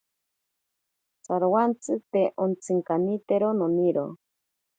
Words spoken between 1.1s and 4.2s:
Tsarowantsi te ontsikanitero noniro.